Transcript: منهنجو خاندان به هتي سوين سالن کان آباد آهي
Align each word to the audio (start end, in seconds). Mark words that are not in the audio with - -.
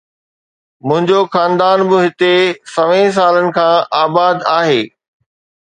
منهنجو 0.87 1.19
خاندان 1.33 1.79
به 1.89 1.97
هتي 2.05 2.33
سوين 2.75 3.07
سالن 3.17 3.47
کان 3.57 3.75
آباد 4.03 4.37
آهي 4.59 4.83